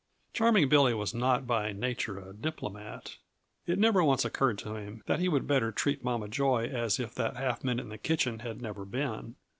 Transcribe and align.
Charming 0.33 0.67
Billy 0.67 0.95
was 0.95 1.13
not 1.13 1.45
by 1.45 1.71
nature 1.73 2.17
a 2.17 2.33
diplomat; 2.33 3.17
it 3.67 3.77
never 3.77 4.03
once 4.03 4.25
occurred 4.25 4.57
to 4.57 4.73
him 4.73 5.03
that 5.05 5.19
he 5.19 5.29
would 5.29 5.45
better 5.45 5.71
treat 5.71 6.03
Mama 6.03 6.27
Joy 6.27 6.65
as 6.65 6.99
if 6.99 7.13
that 7.13 7.35
half 7.35 7.63
minute 7.63 7.83
in 7.83 7.89
the 7.89 7.99
kitchen 7.99 8.39
had 8.39 8.63
never 8.63 8.83
been. 8.83 9.35